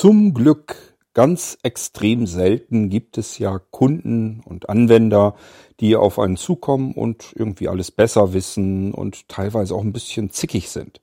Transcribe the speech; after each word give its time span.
Zum 0.00 0.32
Glück, 0.32 0.96
ganz 1.12 1.58
extrem 1.62 2.26
selten 2.26 2.88
gibt 2.88 3.18
es 3.18 3.36
ja 3.36 3.58
Kunden 3.58 4.40
und 4.46 4.70
Anwender, 4.70 5.34
die 5.78 5.94
auf 5.94 6.18
einen 6.18 6.38
zukommen 6.38 6.92
und 6.94 7.34
irgendwie 7.34 7.68
alles 7.68 7.90
besser 7.90 8.32
wissen 8.32 8.94
und 8.94 9.28
teilweise 9.28 9.74
auch 9.74 9.82
ein 9.82 9.92
bisschen 9.92 10.30
zickig 10.30 10.70
sind. 10.70 11.02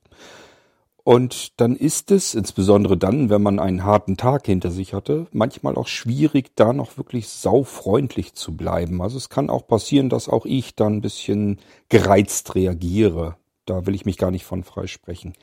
Und 1.04 1.60
dann 1.60 1.76
ist 1.76 2.10
es, 2.10 2.34
insbesondere 2.34 2.96
dann, 2.96 3.30
wenn 3.30 3.40
man 3.40 3.60
einen 3.60 3.84
harten 3.84 4.16
Tag 4.16 4.46
hinter 4.46 4.72
sich 4.72 4.94
hatte, 4.94 5.28
manchmal 5.30 5.76
auch 5.76 5.86
schwierig, 5.86 6.56
da 6.56 6.72
noch 6.72 6.98
wirklich 6.98 7.28
saufreundlich 7.28 8.34
zu 8.34 8.56
bleiben. 8.56 9.00
Also 9.00 9.16
es 9.16 9.28
kann 9.28 9.48
auch 9.48 9.68
passieren, 9.68 10.08
dass 10.08 10.28
auch 10.28 10.44
ich 10.44 10.74
dann 10.74 10.94
ein 10.94 11.02
bisschen 11.02 11.60
gereizt 11.88 12.56
reagiere. 12.56 13.36
Da 13.64 13.86
will 13.86 13.94
ich 13.94 14.06
mich 14.06 14.18
gar 14.18 14.32
nicht 14.32 14.44
von 14.44 14.64
freisprechen. 14.64 15.34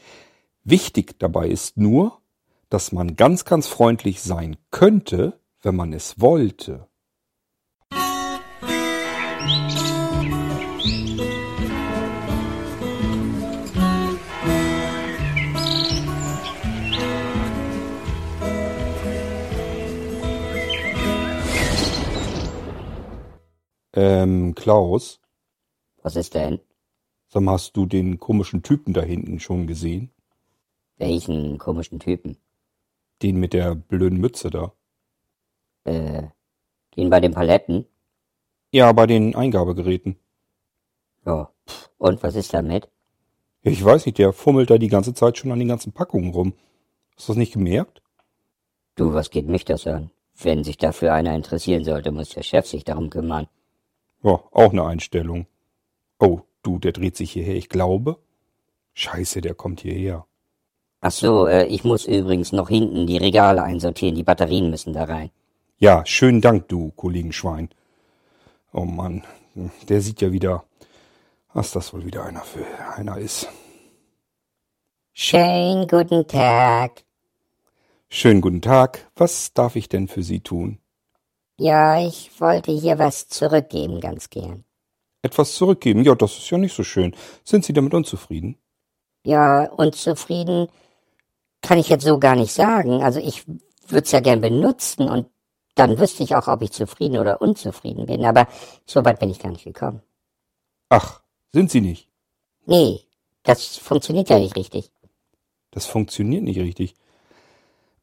Wichtig 0.65 1.19
dabei 1.19 1.47
ist 1.47 1.77
nur, 1.77 2.19
dass 2.75 2.91
man 2.91 3.15
ganz, 3.15 3.45
ganz 3.45 3.67
freundlich 3.69 4.21
sein 4.21 4.57
könnte, 4.69 5.39
wenn 5.61 5.77
man 5.77 5.93
es 5.93 6.19
wollte. 6.19 6.89
Ähm, 23.93 24.53
Klaus, 24.53 25.21
Was 26.03 26.17
ist 26.17 26.33
denn? 26.33 26.59
sag 27.29 27.41
mal, 27.41 27.53
hast 27.53 27.77
du 27.77 27.85
den 27.85 28.19
komischen 28.19 28.63
Typen 28.63 28.93
da 28.93 29.01
hinten 29.01 29.39
schon 29.39 29.65
gesehen? 29.65 30.11
Welchen 30.97 31.57
komischen 31.57 32.01
Typen? 32.01 32.35
Den 33.21 33.37
mit 33.37 33.53
der 33.53 33.75
blöden 33.75 34.19
Mütze 34.19 34.49
da. 34.49 34.73
Äh, 35.85 36.23
den 36.95 37.09
bei 37.09 37.19
den 37.19 37.33
Paletten? 37.33 37.85
Ja, 38.71 38.91
bei 38.91 39.05
den 39.05 39.35
Eingabegeräten. 39.35 40.17
Ja. 41.25 41.49
Und 41.97 42.21
was 42.23 42.35
ist 42.35 42.53
damit? 42.53 42.89
Ich 43.61 43.83
weiß 43.83 44.05
nicht, 44.05 44.17
der 44.17 44.33
fummelt 44.33 44.69
da 44.69 44.77
die 44.77 44.89
ganze 44.89 45.13
Zeit 45.13 45.37
schon 45.37 45.51
an 45.51 45.59
den 45.59 45.67
ganzen 45.67 45.91
Packungen 45.91 46.31
rum. 46.31 46.53
Hast 47.15 47.27
du 47.27 47.31
das 47.31 47.37
nicht 47.37 47.53
gemerkt? 47.53 48.01
Du, 48.95 49.13
was 49.13 49.29
geht 49.29 49.47
mich 49.47 49.65
das 49.65 49.87
an? 49.87 50.11
Wenn 50.37 50.63
sich 50.63 50.77
dafür 50.77 51.13
einer 51.13 51.33
interessieren 51.33 51.83
sollte, 51.83 52.11
muss 52.11 52.29
der 52.29 52.43
Chef 52.43 52.65
sich 52.67 52.83
darum 52.83 53.09
kümmern. 53.09 53.47
Ja, 54.23 54.43
auch 54.51 54.71
eine 54.71 54.85
Einstellung. 54.85 55.47
Oh, 56.19 56.41
du, 56.61 56.77
der 56.77 56.91
dreht 56.91 57.15
sich 57.15 57.31
hierher, 57.31 57.55
ich 57.55 57.69
glaube. 57.69 58.17
Scheiße, 58.93 59.41
der 59.41 59.55
kommt 59.55 59.81
hierher. 59.81 60.25
Ach 61.07 61.11
so, 61.11 61.45
äh, 61.45 61.67
ich 61.67 61.83
muss 61.83 62.07
übrigens 62.07 62.51
noch 62.51 62.67
hinten 62.67 63.05
die 63.05 63.17
Regale 63.17 63.61
einsortieren. 63.61 64.15
Die 64.15 64.23
Batterien 64.23 64.71
müssen 64.71 64.91
da 64.91 65.03
rein. 65.03 65.29
Ja, 65.77 66.03
schönen 66.03 66.41
Dank, 66.41 66.67
du 66.67 66.93
Kollegenschwein. 66.95 67.69
Oh 68.73 68.85
Mann, 68.85 69.23
der 69.87 70.01
sieht 70.01 70.21
ja 70.21 70.31
wieder, 70.31 70.63
was 71.53 71.69
das 71.73 71.93
wohl 71.93 72.07
wieder 72.07 72.25
einer 72.25 72.41
für 72.41 72.65
einer 72.95 73.19
ist. 73.19 73.47
Schönen 75.13 75.87
guten 75.87 76.27
Tag. 76.27 77.03
Schönen 78.09 78.41
guten 78.41 78.63
Tag. 78.63 79.07
Was 79.15 79.53
darf 79.53 79.75
ich 79.75 79.87
denn 79.87 80.07
für 80.07 80.23
Sie 80.23 80.39
tun? 80.39 80.79
Ja, 81.59 82.03
ich 82.03 82.31
wollte 82.41 82.71
hier 82.71 82.97
was 82.97 83.27
zurückgeben, 83.27 83.99
ganz 83.99 84.31
gern. 84.31 84.63
Etwas 85.21 85.53
zurückgeben? 85.53 86.03
Ja, 86.03 86.15
das 86.15 86.35
ist 86.35 86.49
ja 86.49 86.57
nicht 86.57 86.75
so 86.75 86.83
schön. 86.83 87.15
Sind 87.43 87.63
Sie 87.63 87.73
damit 87.73 87.93
unzufrieden? 87.93 88.57
Ja, 89.23 89.65
unzufrieden 89.65 90.67
kann 91.61 91.77
ich 91.77 91.89
jetzt 91.89 92.05
so 92.05 92.19
gar 92.19 92.35
nicht 92.35 92.53
sagen. 92.53 93.03
Also 93.03 93.19
ich 93.19 93.45
würde 93.47 94.05
es 94.05 94.11
ja 94.11 94.19
gern 94.19 94.41
benutzen 94.41 95.09
und 95.09 95.27
dann 95.75 95.99
wüsste 95.99 96.23
ich 96.23 96.35
auch, 96.35 96.47
ob 96.47 96.61
ich 96.61 96.71
zufrieden 96.71 97.17
oder 97.17 97.41
unzufrieden 97.41 98.05
bin. 98.05 98.25
Aber 98.25 98.47
so 98.85 99.03
weit 99.03 99.19
bin 99.19 99.29
ich 99.29 99.39
gar 99.39 99.51
nicht 99.51 99.65
gekommen. 99.65 100.01
Ach, 100.89 101.21
sind 101.51 101.69
Sie 101.69 101.81
nicht? 101.81 102.07
Nee, 102.65 103.01
das 103.43 103.77
funktioniert 103.77 104.29
ja 104.29 104.39
nicht 104.39 104.55
richtig. 104.55 104.91
Das 105.71 105.85
funktioniert 105.85 106.43
nicht 106.43 106.59
richtig. 106.59 106.95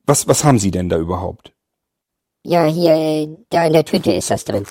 Was, 0.04 0.28
was 0.28 0.44
haben 0.44 0.58
Sie 0.58 0.70
denn 0.70 0.88
da 0.88 0.98
überhaupt? 0.98 1.52
Ja, 2.44 2.64
hier, 2.64 2.92
äh, 2.92 3.28
da 3.50 3.66
in 3.66 3.72
der 3.72 3.84
Tüte 3.84 4.12
ist 4.12 4.30
das 4.30 4.44
drin. 4.44 4.66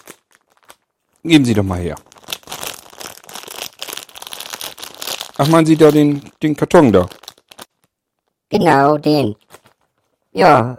Geben 1.24 1.46
Sie 1.46 1.54
doch 1.54 1.64
mal 1.64 1.80
her. 1.80 1.96
Ach, 5.38 5.48
meinen 5.48 5.66
Sie 5.66 5.78
da 5.78 5.90
den, 5.90 6.22
den 6.44 6.56
Karton 6.56 6.92
da? 6.92 7.10
Genau, 8.52 8.98
den. 8.98 9.36
Ja, 10.34 10.78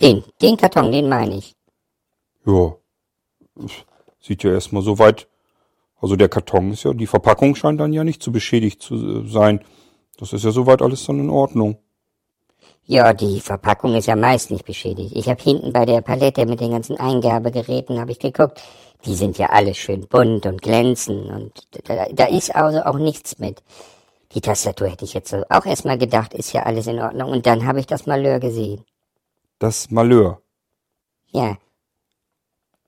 den, 0.00 0.22
den 0.40 0.56
Karton, 0.56 0.92
den 0.92 1.08
meine 1.08 1.36
ich. 1.38 1.54
Ja. 2.46 2.76
Sieht 4.20 4.42
ja 4.44 4.52
erstmal 4.52 4.82
so 4.82 4.98
weit. 4.98 5.28
Also 6.00 6.16
der 6.16 6.28
Karton 6.28 6.70
ist 6.72 6.84
ja, 6.84 6.92
die 6.92 7.06
Verpackung 7.06 7.56
scheint 7.56 7.80
dann 7.80 7.92
ja 7.92 8.04
nicht 8.04 8.22
zu 8.22 8.30
beschädigt 8.30 8.80
zu 8.82 8.94
äh, 8.94 9.28
sein. 9.28 9.64
Das 10.18 10.32
ist 10.32 10.44
ja 10.44 10.52
soweit 10.52 10.82
alles 10.82 11.04
dann 11.04 11.18
in 11.18 11.30
Ordnung. 11.30 11.78
Ja, 12.86 13.12
die 13.12 13.40
Verpackung 13.40 13.94
ist 13.94 14.06
ja 14.06 14.14
meist 14.14 14.50
nicht 14.50 14.64
beschädigt. 14.64 15.16
Ich 15.16 15.28
habe 15.28 15.42
hinten 15.42 15.72
bei 15.72 15.86
der 15.86 16.00
Palette 16.00 16.46
mit 16.46 16.60
den 16.60 16.72
ganzen 16.72 16.98
Eingabegeräten 16.98 17.98
habe 17.98 18.12
ich 18.12 18.18
geguckt. 18.18 18.62
Die 19.04 19.14
sind 19.14 19.38
ja 19.38 19.46
alle 19.46 19.74
schön 19.74 20.06
bunt 20.06 20.46
und 20.46 20.62
glänzen 20.62 21.26
und 21.26 21.66
da, 21.88 22.06
da 22.12 22.26
ist 22.26 22.54
also 22.54 22.82
auch 22.82 22.98
nichts 22.98 23.38
mit. 23.38 23.62
Die 24.34 24.40
Tastatur 24.40 24.88
hätte 24.90 25.04
ich 25.04 25.14
jetzt 25.14 25.30
so 25.30 25.44
auch 25.48 25.64
erstmal 25.66 25.98
gedacht, 25.98 26.34
ist 26.34 26.52
ja 26.52 26.64
alles 26.64 26.86
in 26.88 27.00
Ordnung. 27.00 27.30
Und 27.30 27.46
dann 27.46 27.66
habe 27.66 27.80
ich 27.80 27.86
das 27.86 28.06
Malheur 28.06 28.40
gesehen. 28.40 28.84
Das 29.58 29.90
Malheur. 29.90 30.42
Ja, 31.32 31.56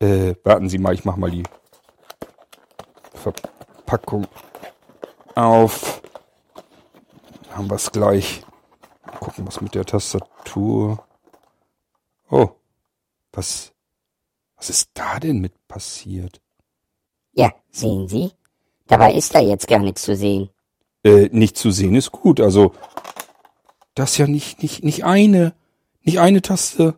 Äh, 0.01 0.35
warten 0.45 0.69
Sie 0.69 0.79
mal, 0.79 0.95
ich 0.95 1.05
mach 1.07 1.17
mal 1.17 1.31
die 1.31 1.45
Verpackung 3.15 4.27
auf. 5.35 6.03
Haben 7.51 7.71
wir's 7.71 7.91
gleich. 7.93 8.43
Mal 9.07 9.19
gucken, 9.19 9.47
was 9.47 9.61
mit 9.61 9.75
der 9.75 9.87
Tastatur. 9.87 11.03
Oh, 12.31 12.51
was, 13.33 13.73
was 14.57 14.71
ist 14.71 14.91
da 14.95 15.19
denn 15.21 15.41
mit 15.41 15.55
passiert? 15.69 16.41
ja, 17.33 17.53
sehen 17.71 18.09
Sie? 18.09 18.33
Dabei 18.87 19.13
ist 19.15 19.35
da 19.35 19.41
jetzt 19.41 19.69
gar 19.69 19.79
nichts 19.81 20.03
zu 20.03 20.17
sehen. 20.17 20.51
Äh, 21.07 21.29
nicht 21.31 21.57
zu 21.57 21.71
sehen 21.71 21.95
ist 21.95 22.11
gut. 22.11 22.41
Also, 22.41 22.73
das 23.95 24.11
ist 24.11 24.19
ja 24.19 24.27
nicht, 24.27 24.61
nicht, 24.61 24.83
nicht 24.83 25.05
eine, 25.05 25.55
nicht 26.03 26.19
eine 26.19 26.43
Taste. 26.43 26.97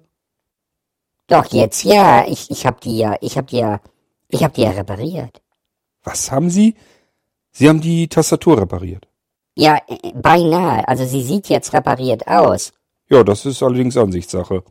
Doch 1.26 1.44
jetzt 1.52 1.84
ja, 1.84 2.26
ich, 2.26 2.50
ich 2.50 2.64
hab 2.64 2.80
die 2.80 2.96
ja, 2.96 3.16
ich 3.20 3.36
hab 3.36 3.48
die 3.48 3.58
ja, 3.58 3.80
ich 4.30 4.42
hab 4.42 4.54
die 4.54 4.62
ja 4.62 4.70
repariert. 4.70 5.42
Was 6.04 6.32
haben 6.32 6.48
Sie? 6.48 6.74
Sie 7.52 7.68
haben 7.68 7.82
die 7.82 8.08
Tastatur 8.08 8.58
repariert. 8.62 9.06
Ja, 9.54 9.78
äh, 9.86 10.12
beinahe. 10.14 10.88
Also 10.88 11.04
sie 11.04 11.22
sieht 11.22 11.50
jetzt 11.50 11.74
repariert 11.74 12.26
aus. 12.26 12.72
Ja, 13.10 13.22
das 13.22 13.44
ist 13.44 13.62
allerdings 13.62 13.98
Ansichtssache. 13.98 14.64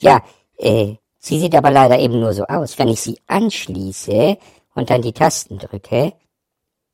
Ja, 0.00 0.20
äh, 0.56 0.94
sie 1.20 1.38
sieht 1.38 1.54
aber 1.54 1.70
leider 1.70 2.00
eben 2.00 2.18
nur 2.18 2.32
so 2.32 2.44
aus. 2.46 2.76
Wenn 2.76 2.88
ich 2.88 3.00
sie 3.00 3.20
anschließe 3.28 4.36
und 4.74 4.90
dann 4.90 5.02
die 5.02 5.12
Tasten 5.12 5.58
drücke, 5.58 6.12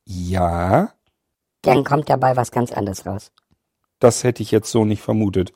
Ja, 0.05 0.93
dann 1.61 1.83
kommt 1.83 2.09
dabei 2.09 2.35
was 2.35 2.51
ganz 2.51 2.71
anderes 2.71 3.05
raus. 3.05 3.31
das 3.99 4.23
hätte 4.23 4.41
ich 4.41 4.51
jetzt 4.51 4.71
so 4.71 4.83
nicht 4.85 5.01
vermutet. 5.01 5.53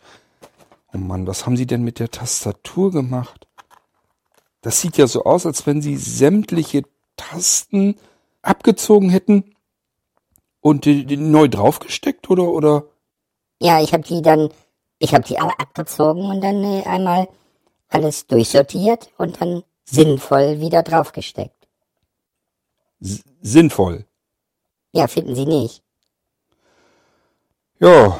Oh 0.94 0.98
Mann, 0.98 1.28
was 1.28 1.46
haben 1.46 1.58
Sie 1.58 1.66
denn 1.66 1.84
mit 1.84 2.00
der 2.00 2.12
Tastatur 2.12 2.92
gemacht? 2.92 3.48
Das 4.62 4.82
sieht 4.82 4.98
ja 4.98 5.08
so 5.08 5.24
aus, 5.24 5.46
als 5.46 5.66
wenn 5.68 5.82
Sie 5.82 5.98
sämtliche 5.98 6.84
Tasten 7.18 7.96
abgezogen 8.42 9.10
hätten 9.10 9.56
und 10.62 10.86
die, 10.86 11.06
die 11.06 11.18
neu 11.18 11.48
draufgesteckt, 11.48 12.30
oder, 12.30 12.44
oder? 12.50 12.86
Ja, 13.62 13.82
ich 13.82 13.94
habe 13.94 14.04
die 14.04 14.22
dann, 14.22 14.50
ich 15.00 15.14
habe 15.14 15.24
die 15.24 15.40
alle 15.40 15.58
abgezogen 15.60 16.24
und 16.30 16.42
dann 16.42 16.64
äh, 16.64 16.84
einmal 16.84 17.28
alles 17.90 18.28
durchsortiert 18.28 19.12
und 19.18 19.42
dann 19.42 19.64
sinnvoll 19.86 20.60
wieder 20.60 20.82
draufgesteckt. 20.84 21.68
S 23.02 23.24
sinnvoll. 23.42 24.06
Ja, 24.94 25.08
finden 25.08 25.36
Sie 25.36 25.46
nicht? 25.46 25.85
Ja, 27.80 28.20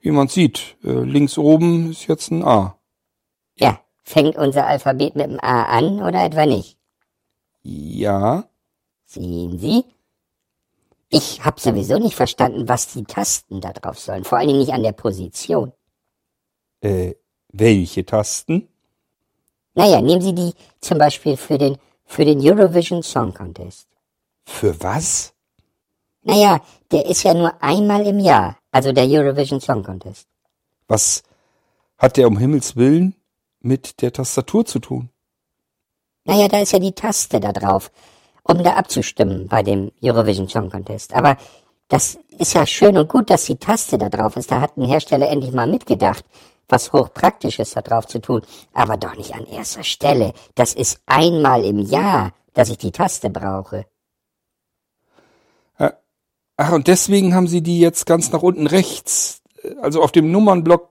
wie 0.00 0.10
man 0.10 0.28
sieht, 0.28 0.76
äh, 0.82 0.90
links 1.02 1.36
oben 1.38 1.90
ist 1.90 2.06
jetzt 2.06 2.30
ein 2.30 2.42
A. 2.44 2.78
Ja, 3.56 3.80
fängt 4.02 4.36
unser 4.36 4.66
Alphabet 4.66 5.14
mit 5.16 5.26
dem 5.26 5.40
A 5.40 5.64
an 5.64 6.02
oder 6.02 6.24
etwa 6.24 6.46
nicht? 6.46 6.78
Ja, 7.62 8.48
Sehen 9.04 9.58
Sie? 9.58 9.84
Ich 11.08 11.42
habe 11.42 11.58
sowieso 11.58 11.98
nicht 11.98 12.14
verstanden, 12.14 12.68
was 12.68 12.92
die 12.92 13.04
Tasten 13.04 13.62
da 13.62 13.72
drauf 13.72 13.98
sollen. 13.98 14.24
Vor 14.24 14.36
allen 14.36 14.48
Dingen 14.48 14.60
nicht 14.60 14.72
an 14.74 14.82
der 14.82 14.92
Position. 14.92 15.72
äh, 16.82 17.14
welche 17.50 18.04
Tasten? 18.04 18.68
Naja, 19.74 20.02
nehmen 20.02 20.20
Sie 20.20 20.34
die 20.34 20.52
zum 20.80 20.98
Beispiel 20.98 21.38
für 21.38 21.56
den, 21.56 21.78
für 22.04 22.26
den 22.26 22.38
Eurovision 22.40 23.02
Song 23.02 23.32
Contest. 23.32 23.88
Für 24.44 24.78
was? 24.82 25.32
Naja, 26.28 26.60
der 26.92 27.06
ist 27.06 27.22
ja 27.22 27.32
nur 27.32 27.62
einmal 27.62 28.06
im 28.06 28.18
Jahr, 28.18 28.58
also 28.70 28.92
der 28.92 29.06
Eurovision 29.06 29.62
Song 29.62 29.82
Contest. 29.82 30.26
Was, 30.86 31.22
hat 31.96 32.18
der 32.18 32.28
um 32.28 32.36
Himmels 32.36 32.76
Willen 32.76 33.14
mit 33.60 34.02
der 34.02 34.12
Tastatur 34.12 34.66
zu 34.66 34.78
tun? 34.78 35.08
Naja, 36.26 36.48
da 36.48 36.58
ist 36.58 36.72
ja 36.72 36.80
die 36.80 36.92
Taste 36.92 37.40
da 37.40 37.50
drauf, 37.52 37.90
um 38.42 38.62
da 38.62 38.74
abzustimmen 38.74 39.48
bei 39.48 39.62
dem 39.62 39.90
Eurovision 40.02 40.50
Song 40.50 40.68
Contest. 40.68 41.14
Aber 41.14 41.38
das 41.88 42.18
ist 42.36 42.52
ja 42.52 42.66
schön 42.66 42.98
und 42.98 43.08
gut, 43.08 43.30
dass 43.30 43.46
die 43.46 43.56
Taste 43.56 43.96
da 43.96 44.10
drauf 44.10 44.36
ist. 44.36 44.50
Da 44.50 44.60
hat 44.60 44.76
ein 44.76 44.84
Hersteller 44.84 45.30
endlich 45.30 45.52
mal 45.52 45.66
mitgedacht, 45.66 46.26
was 46.68 46.92
hochpraktisches 46.92 47.70
da 47.70 47.80
drauf 47.80 48.06
zu 48.06 48.20
tun. 48.20 48.42
Aber 48.74 48.98
doch 48.98 49.16
nicht 49.16 49.34
an 49.34 49.46
erster 49.46 49.82
Stelle. 49.82 50.34
Das 50.54 50.74
ist 50.74 51.00
einmal 51.06 51.64
im 51.64 51.78
Jahr, 51.78 52.32
dass 52.52 52.68
ich 52.68 52.76
die 52.76 52.92
Taste 52.92 53.30
brauche. 53.30 53.86
Ach, 56.60 56.72
und 56.72 56.88
deswegen 56.88 57.34
haben 57.34 57.46
sie 57.46 57.62
die 57.62 57.78
jetzt 57.78 58.04
ganz 58.04 58.32
nach 58.32 58.42
unten 58.42 58.66
rechts, 58.66 59.42
äh, 59.62 59.76
also 59.80 60.02
auf 60.02 60.10
dem 60.10 60.32
Nummernblock 60.32 60.90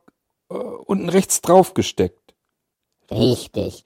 äh, 0.50 0.54
unten 0.54 1.10
rechts 1.10 1.42
draufgesteckt. 1.42 2.34
Richtig. 3.12 3.86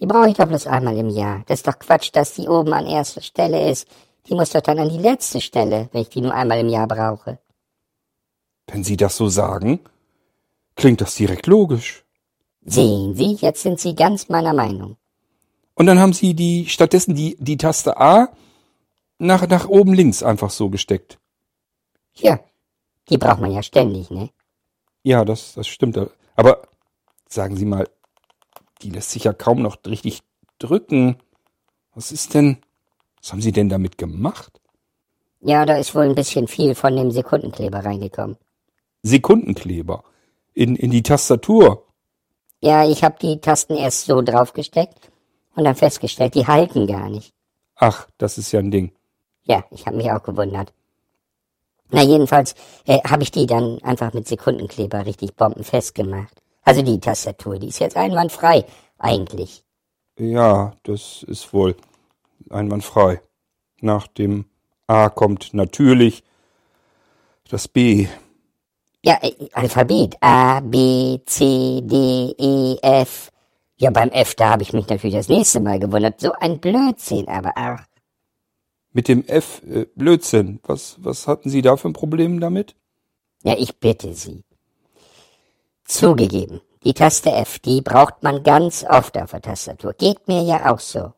Die 0.00 0.06
brauche 0.06 0.28
ich 0.28 0.36
doch 0.36 0.46
bloß 0.46 0.66
einmal 0.66 0.96
im 0.98 1.08
Jahr. 1.08 1.42
Das 1.46 1.60
ist 1.60 1.66
doch 1.66 1.78
Quatsch, 1.78 2.10
dass 2.12 2.34
die 2.34 2.46
oben 2.46 2.74
an 2.74 2.86
erster 2.86 3.22
Stelle 3.22 3.70
ist. 3.70 3.88
Die 4.28 4.34
muss 4.34 4.50
doch 4.50 4.60
dann 4.60 4.78
an 4.78 4.90
die 4.90 4.98
letzte 4.98 5.40
Stelle, 5.40 5.88
wenn 5.92 6.02
ich 6.02 6.10
die 6.10 6.20
nur 6.20 6.34
einmal 6.34 6.58
im 6.58 6.68
Jahr 6.68 6.86
brauche. 6.86 7.38
Wenn 8.66 8.84
Sie 8.84 8.96
das 8.96 9.16
so 9.16 9.28
sagen, 9.28 9.80
klingt 10.76 11.00
das 11.00 11.14
direkt 11.14 11.46
logisch. 11.46 12.04
Sehen 12.66 13.14
Sie, 13.14 13.34
jetzt 13.40 13.62
sind 13.62 13.80
Sie 13.80 13.94
ganz 13.94 14.28
meiner 14.28 14.52
Meinung. 14.52 14.96
Und 15.74 15.86
dann 15.86 15.98
haben 15.98 16.12
Sie 16.12 16.34
die 16.34 16.66
stattdessen 16.68 17.14
die, 17.14 17.36
die 17.38 17.56
Taste 17.56 17.98
A 17.98 18.28
nach, 19.18 19.46
nach 19.48 19.68
oben 19.68 19.94
links 19.94 20.22
einfach 20.22 20.50
so 20.50 20.70
gesteckt. 20.70 21.18
Ja, 22.14 22.40
die 23.08 23.18
braucht 23.18 23.40
man 23.40 23.52
ja 23.52 23.62
ständig, 23.62 24.10
ne? 24.10 24.30
Ja, 25.02 25.24
das, 25.24 25.54
das 25.54 25.66
stimmt. 25.66 25.98
Aber 26.36 26.62
sagen 27.28 27.56
Sie 27.56 27.66
mal, 27.66 27.88
die 28.82 28.90
lässt 28.90 29.10
sich 29.10 29.24
ja 29.24 29.32
kaum 29.32 29.62
noch 29.62 29.78
richtig 29.86 30.22
drücken. 30.58 31.16
Was 31.94 32.12
ist 32.12 32.34
denn, 32.34 32.58
was 33.20 33.32
haben 33.32 33.42
Sie 33.42 33.52
denn 33.52 33.68
damit 33.68 33.98
gemacht? 33.98 34.60
Ja, 35.40 35.66
da 35.66 35.76
ist 35.76 35.94
wohl 35.94 36.04
ein 36.04 36.14
bisschen 36.14 36.48
viel 36.48 36.74
von 36.74 36.96
dem 36.96 37.10
Sekundenkleber 37.10 37.84
reingekommen. 37.84 38.36
Sekundenkleber? 39.02 40.02
In, 40.54 40.76
in 40.76 40.90
die 40.90 41.02
Tastatur? 41.02 41.86
Ja, 42.60 42.88
ich 42.88 43.04
habe 43.04 43.16
die 43.20 43.40
Tasten 43.40 43.74
erst 43.74 44.06
so 44.06 44.22
draufgesteckt 44.22 45.10
und 45.54 45.64
dann 45.64 45.74
festgestellt, 45.74 46.34
die 46.34 46.46
halten 46.46 46.86
gar 46.86 47.10
nicht. 47.10 47.34
Ach, 47.74 48.08
das 48.16 48.38
ist 48.38 48.52
ja 48.52 48.60
ein 48.60 48.70
Ding. 48.70 48.92
Ja, 49.44 49.64
ich 49.70 49.86
habe 49.86 49.96
mich 49.96 50.10
auch 50.10 50.22
gewundert. 50.22 50.72
Na 51.90 52.02
jedenfalls 52.02 52.54
äh, 52.86 53.00
habe 53.08 53.22
ich 53.22 53.30
die 53.30 53.46
dann 53.46 53.78
einfach 53.82 54.12
mit 54.12 54.26
Sekundenkleber 54.26 55.06
richtig 55.06 55.36
bombenfest 55.36 55.94
gemacht. 55.94 56.42
Also 56.62 56.82
die 56.82 56.98
Tastatur, 56.98 57.58
die 57.58 57.68
ist 57.68 57.78
jetzt 57.78 57.96
einwandfrei, 57.96 58.64
eigentlich. 58.98 59.62
Ja, 60.18 60.72
das 60.82 61.24
ist 61.24 61.52
wohl 61.52 61.76
einwandfrei. 62.50 63.20
Nach 63.80 64.06
dem 64.06 64.46
A 64.86 65.08
kommt 65.10 65.52
natürlich 65.52 66.24
das 67.50 67.68
B. 67.68 68.08
Ja, 69.04 69.18
äh, 69.22 69.34
Alphabet. 69.52 70.16
A, 70.20 70.60
B, 70.60 71.18
C, 71.26 71.80
D, 71.82 72.34
E, 72.38 72.78
F. 72.80 73.30
Ja, 73.76 73.90
beim 73.90 74.08
F, 74.08 74.34
da 74.34 74.50
habe 74.50 74.62
ich 74.62 74.72
mich 74.72 74.88
natürlich 74.88 75.16
das 75.16 75.28
nächste 75.28 75.60
Mal 75.60 75.78
gewundert. 75.78 76.20
So 76.20 76.32
ein 76.32 76.58
Blödsinn, 76.60 77.28
aber 77.28 77.52
ach. 77.56 77.84
Mit 78.94 79.08
dem 79.08 79.26
F, 79.26 79.60
äh, 79.68 79.86
Blödsinn. 79.96 80.60
Was, 80.62 80.96
was 80.98 81.26
hatten 81.26 81.50
Sie 81.50 81.62
da 81.62 81.76
für 81.76 81.88
ein 81.88 81.92
Problem 81.92 82.40
damit? 82.40 82.76
Ja, 83.42 83.54
ich 83.58 83.78
bitte 83.78 84.14
Sie. 84.14 84.44
Zugegeben, 85.84 86.62
die 86.84 86.94
Taste 86.94 87.30
F, 87.32 87.58
die 87.58 87.82
braucht 87.82 88.22
man 88.22 88.42
ganz 88.42 88.84
oft 88.88 89.18
auf 89.18 89.32
der 89.32 89.42
Tastatur. 89.42 89.92
Geht 89.94 90.28
mir 90.28 90.42
ja 90.42 90.72
auch 90.72 90.78
so. 90.78 91.12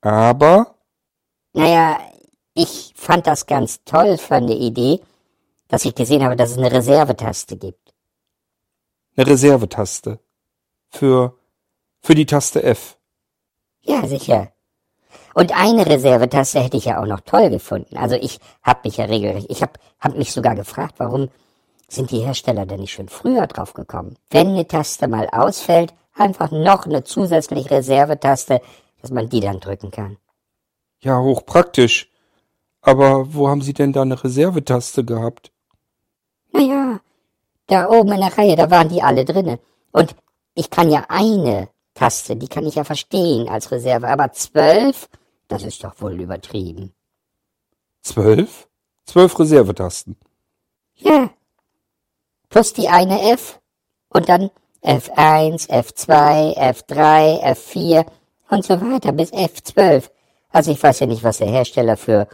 Aber? 0.00 0.74
Naja, 1.52 1.98
ich 2.52 2.92
fand 2.96 3.28
das 3.28 3.46
ganz 3.46 3.84
toll 3.84 4.18
von 4.18 4.48
der 4.48 4.56
Idee, 4.56 5.00
dass 5.68 5.84
ich 5.84 5.94
gesehen 5.94 6.24
habe, 6.24 6.34
dass 6.34 6.50
es 6.50 6.58
eine 6.58 6.72
Reservetaste 6.72 7.56
gibt. 7.56 7.94
Eine 9.16 9.28
Reservetaste. 9.28 10.18
Für, 10.90 11.38
für 12.00 12.14
die 12.16 12.26
Taste 12.26 12.62
F. 12.62 12.98
Ja, 13.82 14.06
sicher. 14.06 14.52
Und 15.38 15.56
eine 15.56 15.86
Reservetaste 15.86 16.58
hätte 16.58 16.78
ich 16.78 16.86
ja 16.86 17.00
auch 17.00 17.06
noch 17.06 17.20
toll 17.20 17.48
gefunden. 17.48 17.96
Also 17.96 18.16
ich 18.16 18.40
habe 18.64 18.80
mich 18.82 18.96
ja 18.96 19.04
regelrecht, 19.04 19.46
ich 19.48 19.62
habe 19.62 19.74
hab 20.00 20.16
mich 20.16 20.32
sogar 20.32 20.56
gefragt, 20.56 20.94
warum 20.98 21.28
sind 21.86 22.10
die 22.10 22.18
Hersteller 22.18 22.66
denn 22.66 22.80
nicht 22.80 22.92
schon 22.92 23.08
früher 23.08 23.46
drauf 23.46 23.72
gekommen? 23.72 24.16
Wenn 24.30 24.48
eine 24.48 24.66
Taste 24.66 25.06
mal 25.06 25.28
ausfällt, 25.30 25.94
einfach 26.12 26.50
noch 26.50 26.86
eine 26.86 27.04
zusätzliche 27.04 27.70
Reservetaste, 27.70 28.60
dass 29.00 29.12
man 29.12 29.28
die 29.28 29.38
dann 29.38 29.60
drücken 29.60 29.92
kann. 29.92 30.16
Ja, 31.02 31.20
hochpraktisch. 31.20 32.10
Aber 32.80 33.32
wo 33.32 33.48
haben 33.48 33.62
Sie 33.62 33.74
denn 33.74 33.92
da 33.92 34.02
eine 34.02 34.24
Reservetaste 34.24 35.04
gehabt? 35.04 35.52
Naja, 36.50 36.98
da 37.68 37.88
oben 37.88 38.10
in 38.10 38.22
der 38.22 38.36
Reihe, 38.36 38.56
da 38.56 38.72
waren 38.72 38.88
die 38.88 39.02
alle 39.04 39.24
drinne. 39.24 39.60
Und 39.92 40.16
ich 40.54 40.68
kann 40.68 40.90
ja 40.90 41.04
eine 41.08 41.68
Taste, 41.94 42.34
die 42.34 42.48
kann 42.48 42.66
ich 42.66 42.74
ja 42.74 42.82
verstehen 42.82 43.48
als 43.48 43.70
Reserve, 43.70 44.08
aber 44.08 44.32
zwölf, 44.32 45.08
das 45.48 45.62
ist 45.62 45.82
doch 45.82 46.00
wohl 46.00 46.20
übertrieben. 46.20 46.94
Zwölf? 48.02 48.68
Zwölf 49.04 49.38
Reservetasten. 49.38 50.16
Ja. 50.96 51.30
Plus 52.48 52.72
die 52.72 52.88
eine 52.88 53.32
F 53.32 53.60
und 54.08 54.28
dann 54.28 54.50
F1, 54.82 55.68
F2, 55.68 56.56
F3, 56.56 57.42
F4 57.42 58.06
und 58.50 58.64
so 58.64 58.80
weiter 58.80 59.12
bis 59.12 59.32
F12. 59.32 60.10
Also 60.50 60.70
ich 60.70 60.82
weiß 60.82 61.00
ja 61.00 61.06
nicht, 61.06 61.24
was 61.24 61.38
der 61.38 61.48
Hersteller 61.48 61.96
für, 61.96 62.28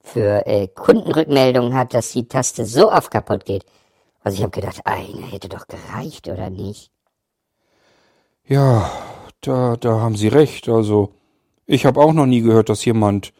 für 0.00 0.46
äh, 0.46 0.68
Kundenrückmeldungen 0.68 1.74
hat, 1.74 1.92
dass 1.94 2.12
die 2.12 2.28
Taste 2.28 2.64
so 2.64 2.90
oft 2.90 3.10
kaputt 3.10 3.44
geht. 3.44 3.64
Also 4.22 4.36
ich 4.36 4.42
habe 4.42 4.60
gedacht, 4.60 4.80
eine 4.84 5.26
hätte 5.26 5.48
doch 5.48 5.66
gereicht, 5.66 6.28
oder 6.28 6.50
nicht? 6.50 6.90
Ja, 8.46 8.90
da, 9.42 9.76
da 9.76 10.00
haben 10.00 10.16
Sie 10.16 10.28
recht. 10.28 10.68
Also 10.68 11.12
ich 11.68 11.86
habe 11.86 12.00
auch 12.00 12.12
noch 12.12 12.26
nie 12.26 12.40
gehört, 12.40 12.70
dass 12.70 12.84
jemand 12.84 13.32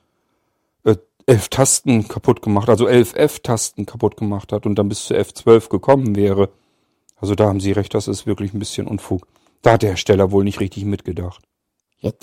äh, 0.85 0.97
elf 1.27 1.49
Tasten 1.49 2.07
kaputt 2.07 2.43
gemacht, 2.43 2.69
also 2.69 2.87
elf 2.87 3.15
F-Tasten 3.15 3.87
kaputt 3.87 4.17
gemacht 4.17 4.53
hat 4.53 4.67
und 4.67 4.77
dann 4.77 4.89
bis 4.89 5.07
zu 5.07 5.15
F12 5.15 5.71
gekommen 5.71 6.15
wäre. 6.15 6.51
Also 7.17 7.35
da 7.35 7.47
haben 7.47 7.61
Sie 7.61 7.73
recht, 7.73 7.95
das 7.95 8.07
ist 8.07 8.27
wirklich 8.27 8.53
ein 8.53 8.59
bisschen 8.59 8.87
Unfug. 8.87 9.27
Da 9.63 9.73
hat 9.73 9.83
der 9.83 9.91
Hersteller 9.91 10.31
wohl 10.31 10.45
nicht 10.45 10.61
richtig 10.61 10.85
mitgedacht. 10.85 11.43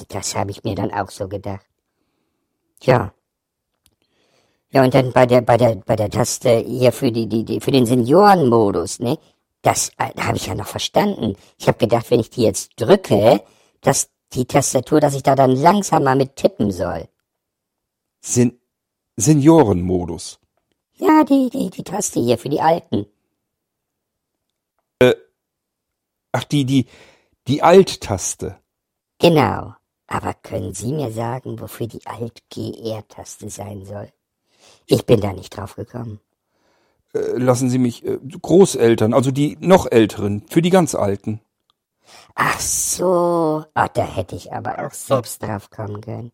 Das 0.07 0.35
habe 0.35 0.51
ich 0.51 0.63
mir 0.63 0.75
dann 0.75 0.93
auch 0.93 1.09
so 1.09 1.27
gedacht. 1.27 1.65
Tja. 2.79 3.11
Ja, 4.69 4.83
und 4.83 4.93
dann 4.93 5.11
bei 5.11 5.25
der, 5.25 5.41
bei 5.41 5.57
der, 5.57 5.75
bei 5.75 5.95
der 5.95 6.09
Taste 6.09 6.57
hier 6.59 6.91
für 6.91 7.11
die, 7.11 7.27
die, 7.27 7.43
die 7.43 7.59
für 7.59 7.71
den 7.71 7.85
Seniorenmodus, 7.85 8.99
ne? 8.99 9.17
Das 9.63 9.89
äh, 9.97 10.11
habe 10.21 10.37
ich 10.37 10.45
ja 10.45 10.53
noch 10.53 10.67
verstanden. 10.67 11.35
Ich 11.57 11.67
habe 11.67 11.79
gedacht, 11.79 12.11
wenn 12.11 12.19
ich 12.19 12.29
die 12.29 12.43
jetzt 12.43 12.79
drücke, 12.79 13.41
dass 13.81 14.09
die 14.35 14.45
Tastatur, 14.45 14.99
dass 14.99 15.15
ich 15.15 15.23
da 15.23 15.35
dann 15.35 15.55
langsamer 15.55 16.15
mit 16.15 16.35
tippen 16.35 16.71
soll. 16.71 17.07
Sen 18.21 18.59
Seniorenmodus. 19.17 20.39
Ja, 20.97 21.23
die, 21.23 21.49
die, 21.49 21.69
die 21.69 21.83
Taste 21.83 22.19
hier 22.19 22.37
für 22.37 22.49
die 22.49 22.61
Alten. 22.61 23.05
Äh, 24.99 25.15
ach, 26.31 26.43
die, 26.43 26.65
die, 26.65 26.87
die 27.47 27.63
Alt-Taste. 27.63 28.57
Genau. 29.19 29.73
Aber 30.07 30.33
können 30.33 30.73
Sie 30.73 30.91
mir 30.93 31.11
sagen, 31.11 31.59
wofür 31.59 31.87
die 31.87 32.05
Alt-GR-Taste 32.05 33.49
sein 33.49 33.85
soll? 33.85 34.09
Ich 34.85 35.05
bin 35.05 35.19
da 35.19 35.33
nicht 35.33 35.55
drauf 35.55 35.75
gekommen. 35.75 36.19
Äh, 37.13 37.37
lassen 37.37 37.69
Sie 37.69 37.79
mich, 37.79 38.05
äh, 38.05 38.19
Großeltern, 38.41 39.13
also 39.13 39.31
die 39.31 39.57
noch 39.59 39.91
älteren, 39.91 40.43
für 40.47 40.61
die 40.61 40.69
ganz 40.69 40.95
Alten. 40.95 41.41
Ach 42.35 42.59
so, 42.59 43.63
ach, 43.73 43.87
da 43.89 44.03
hätte 44.03 44.35
ich 44.35 44.51
aber 44.51 44.85
auch 44.85 44.91
selbst 44.91 45.41
drauf 45.43 45.69
kommen 45.69 46.01
können. 46.01 46.31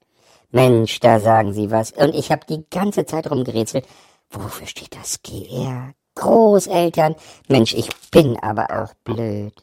Mensch, 0.51 0.99
da 0.99 1.19
sagen 1.19 1.53
Sie 1.53 1.71
was. 1.71 1.91
Und 1.91 2.13
ich 2.13 2.31
habe 2.31 2.45
die 2.47 2.65
ganze 2.69 3.05
Zeit 3.05 3.29
rumgerätselt. 3.29 3.87
Wofür 4.29 4.67
steht 4.67 4.95
das 4.95 5.21
GR? 5.21 5.93
Großeltern? 6.15 7.15
Mensch, 7.47 7.73
ich 7.73 7.89
bin 8.11 8.37
aber 8.37 8.67
auch 8.69 8.93
blöd. 9.03 9.53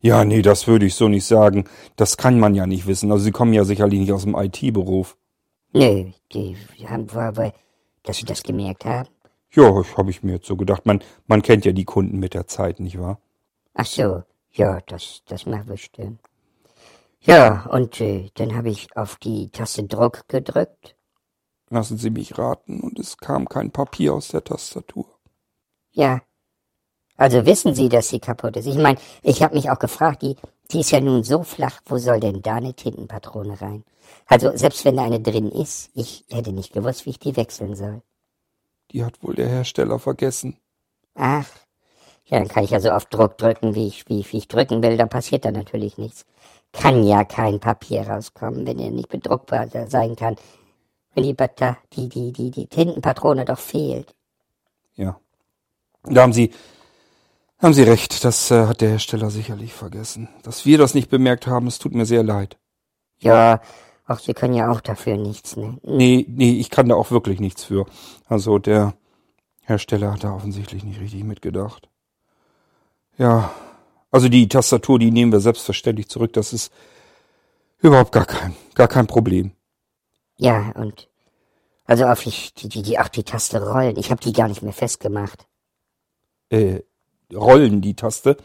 Ja, 0.00 0.24
nee, 0.24 0.40
das 0.40 0.66
würde 0.66 0.86
ich 0.86 0.94
so 0.94 1.08
nicht 1.08 1.26
sagen. 1.26 1.64
Das 1.96 2.16
kann 2.16 2.38
man 2.38 2.54
ja 2.54 2.66
nicht 2.66 2.86
wissen. 2.86 3.12
Also 3.12 3.24
Sie 3.24 3.32
kommen 3.32 3.52
ja 3.52 3.64
sicherlich 3.64 4.00
nicht 4.00 4.12
aus 4.12 4.24
dem 4.24 4.34
IT-Beruf. 4.34 5.16
Nö, 5.72 6.06
die 6.32 6.56
haben 6.88 7.12
wohl, 7.12 7.52
dass 8.02 8.16
Sie 8.16 8.24
das 8.24 8.42
gemerkt 8.42 8.86
haben. 8.86 9.08
Ja, 9.52 9.82
habe 9.96 10.10
ich 10.10 10.22
mir 10.22 10.32
jetzt 10.34 10.46
so 10.46 10.56
gedacht. 10.56 10.86
Man, 10.86 11.02
man 11.26 11.42
kennt 11.42 11.64
ja 11.64 11.72
die 11.72 11.84
Kunden 11.84 12.18
mit 12.18 12.34
der 12.34 12.46
Zeit, 12.46 12.80
nicht 12.80 12.98
wahr? 12.98 13.20
Ach 13.74 13.86
so, 13.86 14.22
ja, 14.52 14.80
das, 14.86 15.22
das 15.26 15.46
mag 15.46 15.66
bestimmt. 15.66 16.20
Ja, 17.20 17.66
und 17.66 18.00
äh, 18.00 18.30
dann 18.34 18.56
habe 18.56 18.70
ich 18.70 18.96
auf 18.96 19.16
die 19.16 19.50
Taste 19.50 19.84
Druck 19.84 20.26
gedrückt. 20.28 20.96
Lassen 21.68 21.98
Sie 21.98 22.10
mich 22.10 22.36
raten, 22.38 22.80
und 22.80 22.98
es 22.98 23.16
kam 23.18 23.48
kein 23.48 23.70
Papier 23.70 24.14
aus 24.14 24.28
der 24.28 24.42
Tastatur. 24.42 25.06
Ja. 25.92 26.22
Also 27.16 27.44
wissen 27.44 27.74
Sie, 27.74 27.90
dass 27.90 28.08
sie 28.08 28.18
kaputt 28.18 28.56
ist? 28.56 28.66
Ich 28.66 28.78
meine, 28.78 28.98
ich 29.22 29.42
habe 29.42 29.54
mich 29.54 29.70
auch 29.70 29.78
gefragt, 29.78 30.22
die, 30.22 30.36
die 30.70 30.80
ist 30.80 30.90
ja 30.90 31.00
nun 31.00 31.22
so 31.22 31.42
flach, 31.42 31.80
wo 31.84 31.98
soll 31.98 32.18
denn 32.18 32.40
da 32.40 32.54
eine 32.54 32.74
Tintenpatrone 32.74 33.60
rein? 33.60 33.84
Also 34.26 34.56
selbst 34.56 34.84
wenn 34.86 34.96
da 34.96 35.04
eine 35.04 35.20
drin 35.20 35.50
ist, 35.50 35.90
ich 35.94 36.24
hätte 36.30 36.52
nicht 36.52 36.72
gewusst, 36.72 37.04
wie 37.04 37.10
ich 37.10 37.18
die 37.18 37.36
wechseln 37.36 37.76
soll. 37.76 38.02
Die 38.90 39.04
hat 39.04 39.22
wohl 39.22 39.34
der 39.34 39.48
Hersteller 39.48 39.98
vergessen. 39.98 40.58
Ach, 41.14 41.46
ja, 42.30 42.38
dann 42.38 42.48
kann 42.48 42.64
ich 42.64 42.70
ja 42.70 42.80
so 42.80 42.92
oft 42.92 43.12
Druck 43.12 43.38
drücken, 43.38 43.74
wie 43.74 43.88
ich, 43.88 44.08
wie, 44.08 44.24
wie 44.30 44.38
ich 44.38 44.48
drücken 44.48 44.82
will, 44.82 44.96
dann 44.96 45.08
passiert 45.08 45.44
da 45.44 45.50
natürlich 45.50 45.98
nichts. 45.98 46.24
Kann 46.72 47.02
ja 47.04 47.24
kein 47.24 47.58
Papier 47.58 48.02
rauskommen, 48.08 48.66
wenn 48.66 48.78
er 48.78 48.90
nicht 48.90 49.08
bedruckbar 49.08 49.66
sein 49.88 50.14
kann. 50.14 50.36
Wenn 51.14 51.24
die, 51.24 51.34
die, 51.34 52.08
die, 52.08 52.32
die, 52.32 52.50
die 52.52 52.66
Tintenpatrone 52.68 53.44
doch 53.44 53.58
fehlt. 53.58 54.14
Ja. 54.94 55.18
Da 56.04 56.22
haben 56.22 56.32
Sie 56.32 56.52
haben 57.58 57.74
Sie 57.74 57.82
recht, 57.82 58.24
das 58.24 58.50
äh, 58.50 58.66
hat 58.66 58.80
der 58.80 58.90
Hersteller 58.90 59.28
sicherlich 59.28 59.74
vergessen. 59.74 60.28
Dass 60.44 60.64
wir 60.64 60.78
das 60.78 60.94
nicht 60.94 61.10
bemerkt 61.10 61.46
haben, 61.46 61.66
es 61.66 61.78
tut 61.78 61.94
mir 61.94 62.06
sehr 62.06 62.22
leid. 62.22 62.56
Ja, 63.18 63.60
ach, 64.06 64.20
Sie 64.20 64.32
können 64.32 64.54
ja 64.54 64.70
auch 64.70 64.80
dafür 64.80 65.18
nichts, 65.18 65.56
ne? 65.56 65.76
Nee, 65.82 66.24
nee, 66.28 66.52
ich 66.58 66.70
kann 66.70 66.88
da 66.88 66.94
auch 66.94 67.10
wirklich 67.10 67.38
nichts 67.38 67.64
für. 67.64 67.84
Also 68.26 68.58
der 68.58 68.94
Hersteller 69.62 70.12
hat 70.12 70.24
da 70.24 70.32
offensichtlich 70.32 70.84
nicht 70.84 71.00
richtig 71.00 71.24
mitgedacht. 71.24 71.89
Ja, 73.20 73.54
also 74.10 74.30
die 74.30 74.48
Tastatur, 74.48 74.98
die 74.98 75.10
nehmen 75.10 75.30
wir 75.30 75.40
selbstverständlich 75.40 76.08
zurück. 76.08 76.32
Das 76.32 76.54
ist 76.54 76.72
überhaupt 77.80 78.12
gar 78.12 78.24
kein, 78.24 78.56
gar 78.74 78.88
kein 78.88 79.06
Problem. 79.06 79.52
Ja, 80.38 80.72
und 80.74 81.06
also 81.84 82.06
auf 82.06 82.22
die, 82.22 82.32
die, 82.56 82.82
die, 82.82 82.98
auch 82.98 83.08
die 83.08 83.24
Taste 83.24 83.62
rollen. 83.62 83.98
Ich 83.98 84.10
habe 84.10 84.22
die 84.22 84.32
gar 84.32 84.48
nicht 84.48 84.62
mehr 84.62 84.72
festgemacht. 84.72 85.46
Äh, 86.48 86.80
rollen 87.30 87.82
die 87.82 87.94
Taste 87.94 88.38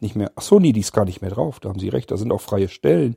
nicht 0.00 0.16
mehr. 0.16 0.32
Ach 0.34 0.42
so, 0.42 0.58
nee, 0.58 0.72
die 0.72 0.80
ist 0.80 0.92
gar 0.92 1.04
nicht 1.04 1.20
mehr 1.20 1.30
drauf. 1.30 1.60
Da 1.60 1.68
haben 1.68 1.78
Sie 1.78 1.88
recht. 1.88 2.10
Da 2.10 2.16
sind 2.16 2.32
auch 2.32 2.40
freie 2.40 2.68
Stellen. 2.68 3.14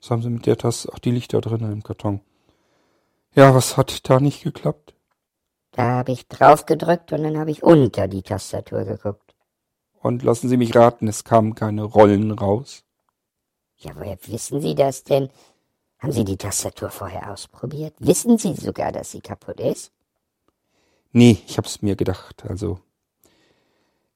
Was 0.00 0.12
haben 0.12 0.22
Sie 0.22 0.30
mit 0.30 0.46
der 0.46 0.56
Taste? 0.56 0.88
Ach, 0.94 1.00
die 1.00 1.10
liegt 1.10 1.34
da 1.34 1.40
drin 1.40 1.62
im 1.62 1.82
Karton. 1.82 2.20
Ja, 3.34 3.56
was 3.56 3.76
hat 3.76 4.08
da 4.08 4.20
nicht 4.20 4.44
geklappt? 4.44 4.94
Da 5.72 5.82
habe 5.82 6.12
ich 6.12 6.28
drauf 6.28 6.64
gedrückt 6.64 7.12
und 7.12 7.24
dann 7.24 7.38
habe 7.38 7.50
ich 7.50 7.64
unter 7.64 8.06
die 8.06 8.22
Tastatur 8.22 8.84
geguckt. 8.84 9.27
Und 10.00 10.22
lassen 10.22 10.48
Sie 10.48 10.56
mich 10.56 10.74
raten, 10.74 11.08
es 11.08 11.24
kamen 11.24 11.54
keine 11.54 11.82
Rollen 11.82 12.30
raus. 12.32 12.84
Ja, 13.78 13.92
woher 13.96 14.18
wissen 14.26 14.60
Sie 14.60 14.74
das 14.74 15.04
denn? 15.04 15.28
Haben 15.98 16.12
Sie 16.12 16.24
die 16.24 16.36
Tastatur 16.36 16.90
vorher 16.90 17.32
ausprobiert? 17.32 17.94
Wissen 17.98 18.38
Sie 18.38 18.54
sogar, 18.54 18.92
dass 18.92 19.10
sie 19.10 19.20
kaputt 19.20 19.60
ist? 19.60 19.92
Nee, 21.12 21.38
ich 21.46 21.58
hab's 21.58 21.82
mir 21.82 21.96
gedacht. 21.96 22.44
Also, 22.48 22.78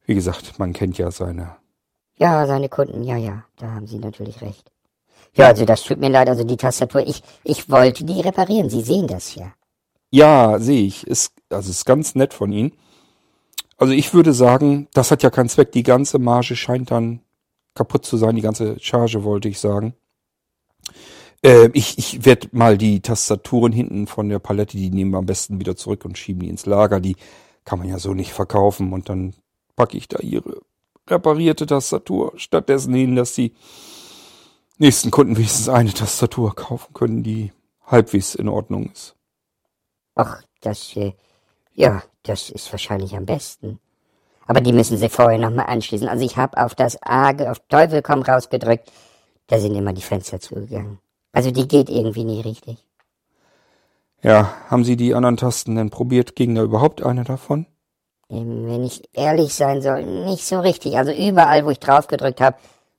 wie 0.06 0.14
gesagt, 0.14 0.58
man 0.58 0.72
kennt 0.72 0.98
ja 0.98 1.10
seine. 1.10 1.56
Ja, 2.16 2.46
seine 2.46 2.68
Kunden, 2.68 3.02
ja, 3.02 3.16
ja, 3.16 3.44
da 3.56 3.72
haben 3.72 3.86
Sie 3.86 3.98
natürlich 3.98 4.40
recht. 4.42 4.70
Ja, 5.34 5.46
also 5.46 5.64
das 5.64 5.82
tut 5.82 5.98
mir 5.98 6.10
leid, 6.10 6.28
also 6.28 6.44
die 6.44 6.58
Tastatur, 6.58 7.00
ich, 7.06 7.22
ich 7.42 7.70
wollte 7.70 8.04
die 8.04 8.20
reparieren, 8.20 8.68
Sie 8.68 8.82
sehen 8.82 9.06
das 9.06 9.34
ja. 9.34 9.52
Ja, 10.10 10.58
sehe 10.58 10.84
ich. 10.84 11.06
Ist, 11.06 11.32
also 11.48 11.70
ist 11.70 11.86
ganz 11.86 12.14
nett 12.14 12.34
von 12.34 12.52
Ihnen. 12.52 12.72
Also 13.82 13.94
ich 13.94 14.14
würde 14.14 14.32
sagen, 14.32 14.86
das 14.94 15.10
hat 15.10 15.24
ja 15.24 15.30
keinen 15.30 15.48
Zweck. 15.48 15.72
Die 15.72 15.82
ganze 15.82 16.20
Marge 16.20 16.54
scheint 16.54 16.92
dann 16.92 17.18
kaputt 17.74 18.06
zu 18.06 18.16
sein, 18.16 18.36
die 18.36 18.40
ganze 18.40 18.78
Charge 18.78 19.24
wollte 19.24 19.48
ich 19.48 19.58
sagen. 19.58 19.94
Äh, 21.42 21.68
ich 21.72 21.98
ich 21.98 22.24
werde 22.24 22.46
mal 22.52 22.78
die 22.78 23.00
Tastaturen 23.00 23.72
hinten 23.72 24.06
von 24.06 24.28
der 24.28 24.38
Palette, 24.38 24.76
die 24.76 24.88
nehmen 24.90 25.10
wir 25.10 25.18
am 25.18 25.26
besten 25.26 25.58
wieder 25.58 25.74
zurück 25.74 26.04
und 26.04 26.16
schieben 26.16 26.42
die 26.42 26.48
ins 26.48 26.64
Lager. 26.64 27.00
Die 27.00 27.16
kann 27.64 27.80
man 27.80 27.88
ja 27.88 27.98
so 27.98 28.14
nicht 28.14 28.32
verkaufen 28.32 28.92
und 28.92 29.08
dann 29.08 29.34
packe 29.74 29.96
ich 29.96 30.06
da 30.06 30.20
ihre 30.20 30.60
reparierte 31.08 31.66
Tastatur 31.66 32.34
stattdessen 32.36 32.94
hin, 32.94 33.16
dass 33.16 33.34
die 33.34 33.52
nächsten 34.78 35.10
Kunden 35.10 35.36
wenigstens 35.36 35.68
eine 35.68 35.92
Tastatur 35.92 36.54
kaufen 36.54 36.94
können, 36.94 37.24
die 37.24 37.50
halbwegs 37.84 38.36
in 38.36 38.48
Ordnung 38.48 38.92
ist. 38.92 39.16
Ach, 40.14 40.40
das, 40.60 40.96
äh, 40.96 41.14
ja, 41.74 42.02
das 42.24 42.50
ist 42.50 42.70
wahrscheinlich 42.72 43.14
am 43.14 43.26
besten. 43.26 43.78
Aber 44.46 44.60
die 44.60 44.72
müssen 44.72 44.96
sie 44.96 45.08
vorher 45.08 45.38
nochmal 45.38 45.66
anschließen. 45.66 46.08
Also 46.08 46.24
ich 46.24 46.36
habe 46.36 46.62
auf 46.62 46.74
das 46.74 47.00
A, 47.02 47.30
auf 47.50 47.60
Teufel 47.68 48.02
komm 48.02 48.22
rausgedrückt, 48.22 48.90
da 49.46 49.58
sind 49.58 49.74
immer 49.74 49.92
die 49.92 50.02
Fenster 50.02 50.40
zugegangen. 50.40 50.98
Also 51.32 51.50
die 51.50 51.68
geht 51.68 51.88
irgendwie 51.88 52.24
nie 52.24 52.40
richtig. 52.40 52.78
Ja, 54.22 54.54
haben 54.68 54.84
Sie 54.84 54.96
die 54.96 55.14
anderen 55.14 55.36
Tasten 55.36 55.74
denn 55.74 55.90
probiert? 55.90 56.36
Ging 56.36 56.54
da 56.54 56.62
überhaupt 56.62 57.02
eine 57.02 57.24
davon? 57.24 57.66
Wenn 58.28 58.84
ich 58.84 59.02
ehrlich 59.12 59.52
sein 59.52 59.82
soll, 59.82 60.04
nicht 60.04 60.46
so 60.46 60.60
richtig. 60.60 60.96
Also 60.96 61.12
überall, 61.12 61.66
wo 61.66 61.70
ich 61.70 61.80
drauf 61.80 62.06
gedrückt 62.06 62.40
habe, 62.40 62.56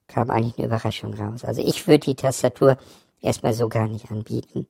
kam 0.07 0.29
eigentlich 0.29 0.57
eine 0.57 0.67
Überraschung 0.67 1.13
raus. 1.13 1.43
Also 1.43 1.61
ich 1.61 1.87
würde 1.87 2.05
die 2.05 2.15
Tastatur 2.15 2.77
erstmal 3.21 3.53
so 3.53 3.69
gar 3.69 3.87
nicht 3.87 4.11
anbieten. 4.11 4.67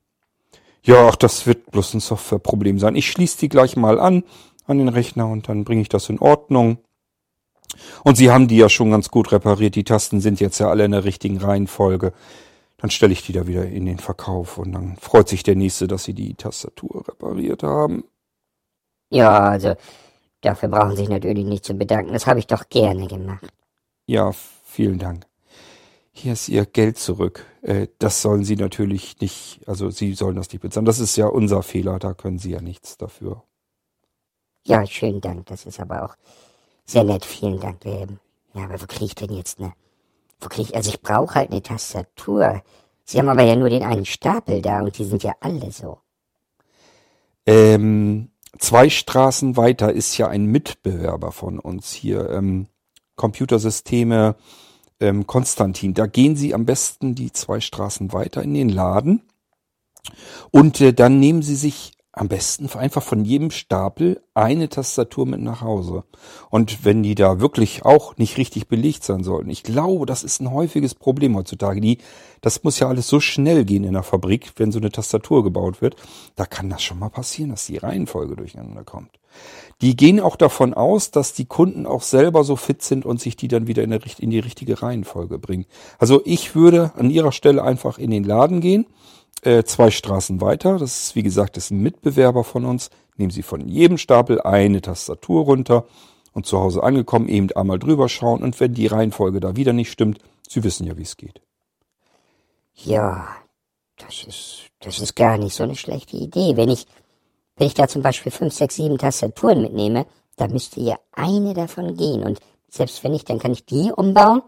Ja, 0.84 1.08
ach, 1.08 1.16
das 1.16 1.48
wird 1.48 1.72
bloß 1.72 1.94
ein 1.96 2.00
Softwareproblem 2.00 2.80
sein. 2.80 2.96
Ich 2.96 3.10
schließe 3.10 3.40
die 3.40 3.50
gleich 3.50 3.76
mal 3.76 4.00
an, 4.00 4.24
an 4.66 4.78
den 4.78 4.90
Rechner 4.90 5.28
und 5.28 5.50
dann 5.50 5.64
bringe 5.64 5.82
ich 5.82 5.90
das 5.90 6.10
in 6.10 6.20
Ordnung. 6.20 6.78
Und 8.04 8.18
Sie 8.18 8.30
haben 8.30 8.48
die 8.48 8.58
ja 8.58 8.70
schon 8.70 8.92
ganz 8.92 9.10
gut 9.10 9.32
repariert. 9.32 9.76
Die 9.76 9.84
Tasten 9.84 10.22
sind 10.22 10.40
jetzt 10.40 10.60
ja 10.60 10.70
alle 10.70 10.86
in 10.86 10.92
der 10.92 11.06
richtigen 11.06 11.38
Reihenfolge. 11.38 12.14
Dann 12.78 12.92
stelle 12.92 13.14
ich 13.14 13.26
die 13.26 13.32
da 13.32 13.48
wieder 13.48 13.66
in 13.66 13.86
den 13.86 14.00
Verkauf 14.00 14.58
und 14.58 14.74
dann 14.74 14.98
freut 14.98 15.30
sich 15.30 15.44
der 15.44 15.56
Nächste, 15.56 15.88
dass 15.88 16.04
Sie 16.04 16.14
die 16.14 16.36
Tastatur 16.36 17.08
repariert 17.08 17.64
haben. 17.64 18.04
Ja, 19.10 19.40
also 19.40 19.76
Dafür 20.44 20.68
brauchen 20.68 20.92
Sie 20.92 20.98
sich 20.98 21.10
natürlich 21.10 21.46
nicht 21.46 21.64
zu 21.64 21.74
bedanken. 21.74 22.12
Das 22.12 22.28
habe 22.28 22.38
ich 22.38 22.48
doch 22.48 22.68
gerne 22.68 23.08
gemacht. 23.08 23.48
Ja, 24.06 24.34
vielen 24.66 25.00
Dank. 25.00 25.26
Hier 26.16 26.34
ist 26.34 26.48
Ihr 26.48 26.66
Geld 26.66 27.00
zurück. 27.00 27.46
Äh, 27.64 27.88
das 27.98 28.22
sollen 28.22 28.46
Sie 28.46 28.56
natürlich 28.56 29.20
nicht, 29.20 29.62
also 29.66 29.90
Sie 29.90 30.14
sollen 30.14 30.36
das 30.36 30.52
nicht 30.52 30.62
bezahlen. 30.62 30.86
Das 30.86 31.00
ist 31.00 31.16
ja 31.16 31.26
unser 31.26 31.64
Fehler, 31.64 31.98
da 31.98 32.14
können 32.14 32.38
Sie 32.38 32.52
ja 32.52 32.62
nichts 32.62 32.98
dafür. 32.98 33.44
Ja, 34.66 34.86
schönen 34.86 35.22
Dank. 35.22 35.48
Das 35.48 35.66
ist 35.66 35.80
aber 35.80 36.06
auch 36.06 36.16
sehr 36.86 37.04
nett. 37.04 37.26
Vielen 37.26 37.60
Dank. 37.60 37.84
Ähm, 37.86 38.20
ja, 38.54 38.66
aber 38.66 38.80
wo 38.80 38.86
kriege 38.86 39.06
ich 39.06 39.16
denn 39.16 39.34
jetzt 39.34 39.60
eine? 39.60 39.74
Wo 40.40 40.50
kriege 40.50 40.70
ich? 40.70 40.76
Also 40.76 40.92
ich 40.92 41.02
brauche 41.02 41.36
halt 41.36 41.52
eine 41.52 41.64
Tastatur. 41.64 42.62
Sie 43.06 43.18
haben 43.18 43.30
aber 43.30 43.44
ja 43.44 43.56
nur 43.56 43.70
den 43.70 43.84
einen 43.84 44.06
Stapel 44.06 44.62
da 44.62 44.82
und 44.82 44.98
die 44.98 45.06
sind 45.06 45.24
ja 45.24 45.34
alle 45.42 45.72
so. 45.72 46.00
Ähm, 47.46 48.30
zwei 48.60 48.90
Straßen 48.90 49.58
weiter 49.58 49.92
ist 49.92 50.18
ja 50.18 50.28
ein 50.28 50.46
Mitbewerber 50.46 51.32
von 51.32 51.60
uns 51.60 51.92
hier, 51.92 52.30
ähm, 52.30 52.68
Computersysteme 53.16 54.36
ähm, 55.00 55.28
Konstantin. 55.28 55.94
Da 55.94 56.06
gehen 56.06 56.36
Sie 56.36 56.54
am 56.54 56.66
besten 56.66 57.16
die 57.16 57.32
zwei 57.32 57.60
Straßen 57.60 58.14
weiter 58.14 58.44
in 58.44 58.54
den 58.54 58.70
Laden 58.70 59.24
und 60.52 60.82
äh, 60.82 60.94
dann 60.94 61.20
nehmen 61.20 61.42
Sie 61.42 61.56
sich 61.56 61.94
am 62.16 62.28
besten 62.28 62.70
einfach 62.78 63.02
von 63.02 63.26
jedem 63.26 63.50
Stapel 63.50 64.22
eine 64.36 64.70
Tastatur 64.70 65.26
mit 65.26 65.42
nach 65.42 65.62
Hause. 65.62 66.04
Und 66.52 66.86
wenn 66.86 67.02
die 67.02 67.16
da 67.16 67.40
wirklich 67.40 67.86
auch 67.86 68.18
nicht 68.18 68.38
richtig 68.38 68.68
belegt 68.68 69.04
sein 69.04 69.24
sollten, 69.24 69.50
ich 69.50 69.64
glaube, 69.64 70.06
das 70.06 70.24
ist 70.24 70.40
ein 70.40 70.52
häufiges 70.52 70.94
Problem 70.94 71.36
heutzutage. 71.36 71.82
Die, 71.82 71.98
das 72.42 72.64
muss 72.64 72.78
ja 72.78 72.88
alles 72.88 73.08
so 73.08 73.20
schnell 73.20 73.66
gehen 73.66 73.84
in 73.84 73.94
der 73.94 74.04
Fabrik, 74.04 74.54
wenn 74.58 74.72
so 74.72 74.78
eine 74.78 74.92
Tastatur 74.92 75.44
gebaut 75.44 75.82
wird. 75.82 75.96
Da 76.36 76.46
kann 76.46 76.70
das 76.70 76.84
schon 76.84 77.00
mal 77.00 77.10
passieren, 77.10 77.50
dass 77.50 77.66
die 77.66 77.78
Reihenfolge 77.78 78.36
durcheinander 78.36 78.84
kommt. 78.84 79.10
Die 79.82 79.96
gehen 79.96 80.20
auch 80.20 80.36
davon 80.36 80.76
aus, 80.76 81.10
dass 81.10 81.34
die 81.34 81.46
Kunden 81.46 81.88
auch 81.88 82.04
selber 82.04 82.44
so 82.44 82.56
fit 82.56 82.84
sind 82.84 83.08
und 83.08 83.20
sich 83.20 83.36
die 83.36 83.48
dann 83.48 83.66
wieder 83.66 83.82
in, 83.82 83.90
der, 83.90 84.02
in 84.20 84.30
die 84.30 84.40
richtige 84.40 84.84
Reihenfolge 84.84 85.40
bringen. 85.40 85.66
Also 85.98 86.22
ich 86.26 86.54
würde 86.54 86.92
an 86.96 87.10
ihrer 87.10 87.32
Stelle 87.32 87.64
einfach 87.64 87.98
in 87.98 88.12
den 88.12 88.24
Laden 88.24 88.62
gehen 88.62 88.86
äh, 89.46 89.64
zwei 89.64 89.92
Straßen 89.92 90.42
weiter. 90.42 90.78
Das 90.78 91.04
ist, 91.04 91.16
wie 91.16 91.24
gesagt, 91.24 91.58
ist 91.58 91.72
ein 91.72 91.82
Mitbewerber 91.82 92.44
von 92.44 92.66
uns. 92.66 92.90
Nehmen 93.18 93.32
Sie 93.32 93.44
von 93.44 93.68
jedem 93.68 93.98
Stapel 93.98 94.42
eine 94.42 94.82
Tastatur 94.82 95.46
runter 95.46 95.86
und 96.34 96.46
zu 96.46 96.60
Hause 96.60 96.84
angekommen 96.84 97.28
eben 97.28 97.52
einmal 97.52 97.80
drüber 97.80 98.10
schauen 98.10 98.44
und 98.44 98.60
wenn 98.60 98.74
die 98.74 98.88
Reihenfolge 98.88 99.40
da 99.40 99.56
wieder 99.56 99.74
nicht 99.74 99.92
stimmt, 99.92 100.20
Sie 100.48 100.64
wissen 100.64 100.86
ja, 100.86 100.98
wie 100.98 101.04
es 101.04 101.18
geht. 101.18 101.42
Ja, 102.76 103.28
das 103.98 104.24
ist, 104.24 104.70
das 104.80 105.00
ist 105.00 105.16
gar 105.16 105.38
nicht 105.38 105.56
so 105.56 105.64
eine 105.64 105.76
schlechte 105.76 106.18
Idee. 106.18 106.58
Wenn 106.58 106.70
ich, 106.70 106.88
wenn 107.56 107.68
ich 107.68 107.74
da 107.76 107.88
zum 107.88 108.02
Beispiel 108.02 108.32
fünf, 108.32 108.54
sechs, 108.54 108.76
sieben 108.76 108.98
Tastaturen 108.98 109.62
mitnehme, 109.62 110.06
dann 110.36 110.52
müsste 110.52 110.82
ja 110.82 110.98
eine 111.12 111.54
davon 111.54 111.96
gehen. 111.96 112.24
Und 112.24 112.40
selbst 112.68 113.04
wenn 113.04 113.12
nicht, 113.12 113.30
dann 113.30 113.40
kann 113.40 113.52
ich 113.52 113.66
die 113.66 113.92
umbauen 113.96 114.42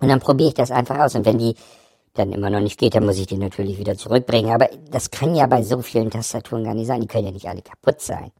und 0.00 0.08
dann 0.08 0.20
probiere 0.20 0.48
ich 0.48 0.54
das 0.54 0.70
einfach 0.70 0.98
aus. 0.98 1.14
Und 1.14 1.26
wenn 1.26 1.38
die 1.38 1.54
dann 2.18 2.32
immer 2.32 2.50
noch 2.50 2.60
nicht 2.60 2.78
geht, 2.78 2.94
dann 2.94 3.06
muss 3.06 3.18
ich 3.18 3.26
die 3.26 3.38
natürlich 3.38 3.78
wieder 3.78 3.96
zurückbringen. 3.96 4.52
Aber 4.52 4.68
das 4.90 5.10
kann 5.10 5.34
ja 5.34 5.46
bei 5.46 5.62
so 5.62 5.82
vielen 5.82 6.10
Tastaturen 6.10 6.64
gar 6.64 6.74
nicht 6.74 6.86
sein. 6.86 7.00
Die 7.00 7.06
können 7.06 7.26
ja 7.26 7.32
nicht 7.32 7.48
alle 7.48 7.62
kaputt 7.62 8.00
sein. 8.00 8.30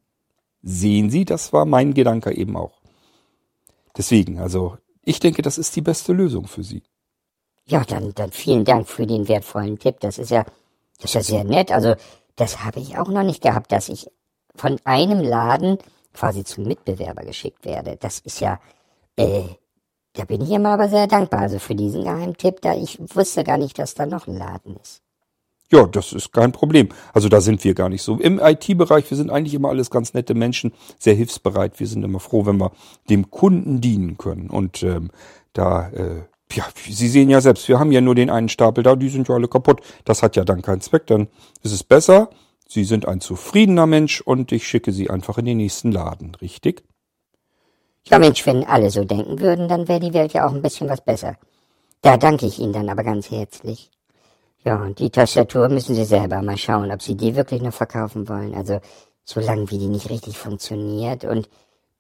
Sehen 0.63 1.11
Sie, 1.11 1.25
das 1.25 1.53
war 1.53 1.65
mein 1.65 1.95
Gedanke 1.95 2.35
eben 2.35 2.57
auch. 2.57 2.81
Deswegen, 3.97 4.41
also 4.41 4.77
ich 5.03 5.21
denke, 5.21 5.43
das 5.43 5.59
ist 5.59 5.77
die 5.77 5.83
beste 5.83 6.13
Lösung 6.13 6.47
für 6.47 6.65
Sie. 6.65 6.83
Ja, 7.67 7.85
dann, 7.85 8.13
dann 8.15 8.33
vielen 8.33 8.65
Dank 8.65 8.89
für 8.89 9.07
den 9.07 9.29
wertvollen 9.29 9.79
Tipp. 9.79 10.01
Das 10.01 10.19
ist 10.19 10.31
ja, 10.31 10.45
das 11.01 11.11
ist 11.11 11.15
ja 11.15 11.23
sehr 11.23 11.45
nett. 11.45 11.73
Also 11.73 11.95
das 12.37 12.65
habe 12.65 12.81
ich 12.81 12.99
auch 12.99 13.09
noch 13.09 13.23
nicht 13.23 13.43
gehabt, 13.43 13.73
dass 13.73 13.89
ich 13.89 14.09
von 14.55 14.79
einem 14.85 15.21
Laden 15.21 15.79
quasi 16.13 16.45
zum 16.45 16.65
Mitbewerber 16.65 17.25
geschickt 17.25 17.65
werde. 17.65 17.97
Das 17.97 18.21
ist 18.21 18.41
ja, 18.41 18.61
äh, 19.17 19.45
da 20.17 20.25
bin 20.25 20.41
ich 20.41 20.51
immer 20.51 20.71
aber 20.71 20.89
sehr 20.89 21.07
dankbar, 21.07 21.41
also 21.41 21.59
für 21.59 21.75
diesen 21.75 22.05
Geheimtipp, 22.05 22.61
da 22.63 22.75
ich 22.75 22.99
wusste 23.15 23.45
gar 23.45 23.59
nicht, 23.59 23.79
dass 23.79 23.95
da 23.95 24.07
noch 24.07 24.27
ein 24.27 24.37
Laden 24.37 24.77
ist. 24.83 25.03
Ja, 25.71 25.85
das 25.87 26.13
ist 26.13 26.33
kein 26.33 26.53
Problem. 26.53 26.89
Also 27.13 27.29
da 27.29 27.41
sind 27.41 27.65
wir 27.65 27.75
gar 27.75 27.89
nicht 27.89 28.03
so. 28.03 28.19
Im 28.19 28.39
IT-Bereich, 28.39 29.11
wir 29.11 29.17
sind 29.17 29.31
eigentlich 29.31 29.55
immer 29.55 29.69
alles 29.69 29.91
ganz 29.91 30.15
nette 30.15 30.35
Menschen, 30.35 30.73
sehr 30.99 31.15
hilfsbereit. 31.15 31.81
Wir 31.81 31.89
sind 31.89 32.05
immer 32.05 32.21
froh, 32.21 32.47
wenn 32.47 32.57
wir 32.59 32.71
dem 33.11 33.31
Kunden 33.31 33.81
dienen 33.81 34.17
können. 34.17 34.49
Und 34.49 34.85
ähm, 34.85 35.11
da, 35.55 35.89
äh, 35.91 36.23
ja, 36.53 36.65
Sie 36.89 37.09
sehen 37.09 37.29
ja 37.31 37.41
selbst, 37.41 37.69
wir 37.69 37.81
haben 37.81 37.91
ja 37.91 38.01
nur 38.01 38.15
den 38.15 38.31
einen 38.31 38.49
Stapel 38.49 38.85
da, 38.85 38.95
die 38.95 39.09
sind 39.09 39.29
ja 39.29 39.35
alle 39.35 39.49
kaputt. 39.49 39.81
Das 40.05 40.23
hat 40.23 40.37
ja 40.37 40.45
dann 40.45 40.63
keinen 40.63 40.83
Zweck. 40.83 41.09
Dann 41.09 41.27
ist 41.63 41.73
es 41.73 41.83
besser, 41.83 42.31
Sie 42.69 42.85
sind 42.85 43.07
ein 43.07 43.21
zufriedener 43.21 43.87
Mensch 43.87 44.21
und 44.21 44.53
ich 44.53 44.69
schicke 44.69 44.93
Sie 44.93 45.11
einfach 45.11 45.37
in 45.39 45.47
den 45.47 45.57
nächsten 45.57 45.91
Laden, 45.91 46.37
richtig? 46.37 46.85
Ja 48.09 48.19
Mensch, 48.19 48.47
wenn 48.47 48.65
alle 48.65 48.91
so 48.91 49.05
denken 49.05 49.41
würden, 49.41 49.69
dann 49.69 49.89
wäre 49.89 50.01
die 50.01 50.15
Welt 50.15 50.33
ja 50.33 50.47
auch 50.47 50.53
ein 50.53 50.63
bisschen 50.63 50.89
was 50.89 51.01
besser. 51.01 51.37
Da 52.03 52.17
danke 52.17 52.47
ich 52.47 52.59
Ihnen 52.61 52.73
dann 52.73 52.89
aber 52.89 53.03
ganz 53.03 53.31
herzlich. 53.31 53.91
Ja, 54.65 54.83
und 54.83 54.99
die 54.99 55.11
Tastatur 55.11 55.69
müssen 55.69 55.95
Sie 55.95 56.05
selber 56.05 56.41
mal 56.43 56.57
schauen, 56.57 56.91
ob 56.93 57.03
Sie 57.03 57.17
die 57.17 57.35
wirklich 57.35 57.63
noch 57.63 57.75
verkaufen 57.75 58.29
wollen. 58.29 58.55
Also, 58.55 58.81
solange 59.25 59.71
wie 59.71 59.79
die 59.79 59.89
nicht 59.89 60.09
richtig 60.11 60.39
funktioniert 60.39 61.25
und 61.25 61.49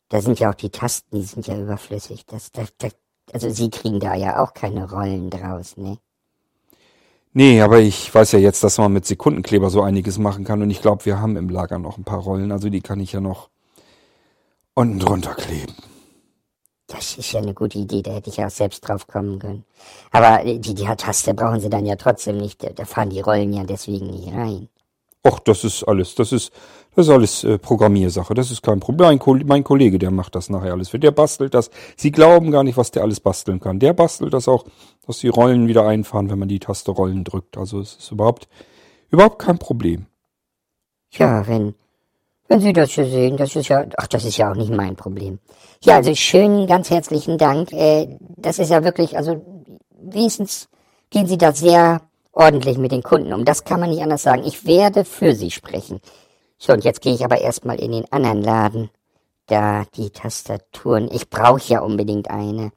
da 0.08 0.20
sind 0.20 0.38
ja 0.38 0.50
auch 0.50 0.54
die 0.54 0.70
Tasten, 0.70 1.16
die 1.18 1.25
sind 1.25 1.48
ja 1.48 1.58
überflüssig. 1.58 2.25
Das, 2.26 2.52
das, 2.52 2.72
das, 2.78 2.92
also 3.32 3.50
Sie 3.50 3.70
kriegen 3.70 3.98
da 3.98 4.14
ja 4.14 4.42
auch 4.42 4.54
keine 4.54 4.88
Rollen 4.88 5.30
draus, 5.30 5.76
ne? 5.76 5.98
Nee, 7.32 7.60
aber 7.60 7.80
ich 7.80 8.14
weiß 8.14 8.32
ja 8.32 8.38
jetzt, 8.38 8.64
dass 8.64 8.78
man 8.78 8.92
mit 8.92 9.04
Sekundenkleber 9.04 9.68
so 9.68 9.82
einiges 9.82 10.16
machen 10.16 10.44
kann 10.44 10.62
und 10.62 10.70
ich 10.70 10.80
glaube, 10.80 11.04
wir 11.04 11.20
haben 11.20 11.36
im 11.36 11.50
Lager 11.50 11.78
noch 11.78 11.98
ein 11.98 12.04
paar 12.04 12.20
Rollen, 12.20 12.50
also 12.50 12.70
die 12.70 12.80
kann 12.80 12.98
ich 12.98 13.12
ja 13.12 13.20
noch 13.20 13.50
unten 14.75 14.98
drunter 14.98 15.34
kleben. 15.34 15.75
Das 16.88 17.19
ist 17.19 17.33
ja 17.33 17.40
eine 17.40 17.52
gute 17.55 17.78
Idee, 17.78 18.02
da 18.02 18.12
hätte 18.12 18.31
ich 18.31 18.37
ja 18.37 18.47
auch 18.47 18.50
selbst 18.50 18.87
drauf 18.87 19.09
kommen 19.09 19.40
können. 19.40 19.64
Aber 20.12 20.45
die, 20.45 20.61
die 20.61 20.85
Taste 20.85 21.35
brauchen 21.35 21.61
sie 21.61 21.69
dann 21.69 21.85
ja 21.85 21.97
trotzdem 21.97 22.38
nicht, 22.38 22.62
da 22.78 22.85
fahren 22.85 23.11
die 23.11 23.21
Rollen 23.21 23.52
ja 23.52 23.64
deswegen 23.64 24.07
nicht 24.07 24.33
rein. 24.33 24.69
Och, 25.26 25.40
das 25.40 25.64
ist 25.64 25.83
alles, 25.83 26.14
das 26.14 26.31
ist, 26.31 26.52
das 26.95 27.07
ist 27.07 27.12
alles 27.12 27.43
äh, 27.43 27.59
Programmiersache, 27.59 28.33
das 28.35 28.52
ist 28.52 28.62
kein 28.62 28.78
Problem. 28.78 29.19
Mein, 29.19 29.47
mein 29.47 29.64
Kollege, 29.64 29.99
der 29.99 30.12
macht 30.12 30.37
das 30.37 30.49
nachher 30.49 30.73
alles 30.73 30.90
für, 30.90 31.00
der 31.00 31.11
bastelt 31.11 31.55
das. 31.55 31.71
Sie 31.97 32.12
glauben 32.12 32.52
gar 32.52 32.62
nicht, 32.62 32.76
was 32.76 32.93
der 32.93 33.02
alles 33.02 33.19
basteln 33.19 33.59
kann. 33.59 33.81
Der 33.81 33.93
bastelt 33.93 34.33
das 34.33 34.47
auch, 34.47 34.64
dass 35.05 35.19
die 35.19 35.28
Rollen 35.28 35.66
wieder 35.66 35.85
einfahren, 35.85 36.31
wenn 36.31 36.38
man 36.38 36.49
die 36.49 36.61
Taste 36.61 36.93
Rollen 36.93 37.25
drückt. 37.25 37.59
Also 37.59 37.81
es 37.81 37.97
ist 37.97 38.12
überhaupt, 38.12 38.49
überhaupt 39.11 39.40
kein 39.40 39.59
Problem. 39.59 40.07
Ja, 41.11 41.45
wenn, 41.49 41.75
wenn 42.48 42.60
Sie 42.60 42.72
das 42.72 42.94
so 42.94 43.04
sehen, 43.04 43.36
das 43.36 43.56
ist 43.56 43.68
ja, 43.68 43.84
ach, 43.96 44.06
das 44.06 44.24
ist 44.24 44.36
ja 44.36 44.50
auch 44.50 44.56
nicht 44.56 44.70
mein 44.70 44.96
Problem. 44.96 45.38
Ja, 45.82 45.96
also 45.96 46.14
schönen, 46.14 46.66
ganz 46.66 46.90
herzlichen 46.90 47.38
Dank. 47.38 47.72
Äh, 47.72 48.16
das 48.36 48.58
ist 48.58 48.70
ja 48.70 48.84
wirklich, 48.84 49.16
also 49.16 49.44
wenigstens 49.90 50.68
gehen 51.10 51.26
Sie 51.26 51.38
da 51.38 51.52
sehr 51.52 52.02
ordentlich 52.32 52.78
mit 52.78 52.92
den 52.92 53.02
Kunden 53.02 53.32
um. 53.32 53.44
Das 53.44 53.64
kann 53.64 53.80
man 53.80 53.90
nicht 53.90 54.02
anders 54.02 54.22
sagen. 54.22 54.44
Ich 54.44 54.66
werde 54.66 55.04
für 55.04 55.34
Sie 55.34 55.50
sprechen. 55.50 56.00
So, 56.58 56.72
und 56.72 56.84
jetzt 56.84 57.00
gehe 57.00 57.14
ich 57.14 57.24
aber 57.24 57.40
erstmal 57.40 57.80
in 57.80 57.92
den 57.92 58.10
anderen 58.12 58.42
Laden. 58.42 58.90
Da 59.46 59.84
die 59.94 60.10
Tastaturen. 60.10 61.08
Ich 61.12 61.30
brauche 61.30 61.62
ja 61.68 61.80
unbedingt 61.80 62.30
eine. 62.30 62.72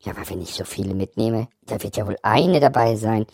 Ja, 0.00 0.12
aber 0.12 0.28
wenn 0.30 0.40
ich 0.40 0.54
so 0.54 0.64
viele 0.64 0.94
mitnehme, 0.94 1.48
da 1.66 1.82
wird 1.82 1.96
ja 1.96 2.06
wohl 2.06 2.16
eine 2.22 2.60
dabei 2.60 2.94
sein. 2.94 3.26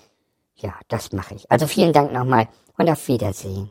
Ja, 0.56 0.74
das 0.88 1.12
mache 1.12 1.34
ich. 1.34 1.50
Also 1.50 1.66
vielen 1.66 1.92
Dank 1.92 2.12
nochmal 2.12 2.48
und 2.78 2.88
auf 2.88 3.06
Wiedersehen. 3.08 3.70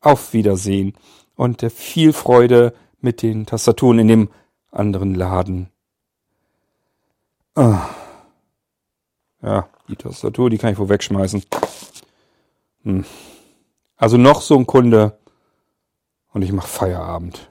Auf 0.00 0.32
Wiedersehen 0.32 0.94
und 1.36 1.62
äh, 1.62 1.70
viel 1.70 2.12
Freude 2.12 2.74
mit 3.00 3.22
den 3.22 3.46
Tastaturen 3.46 3.98
in 3.98 4.08
dem 4.08 4.30
anderen 4.70 5.14
Laden. 5.14 5.70
Ah. 7.54 7.88
Ja, 9.42 9.68
die 9.88 9.96
Tastatur, 9.96 10.50
die 10.50 10.58
kann 10.58 10.72
ich 10.72 10.78
wohl 10.78 10.88
wegschmeißen. 10.88 11.44
Hm. 12.82 13.04
Also 13.96 14.16
noch 14.16 14.40
so 14.40 14.56
ein 14.56 14.66
Kunde 14.66 15.18
und 16.32 16.42
ich 16.42 16.52
mache 16.52 16.68
Feierabend. 16.68 17.50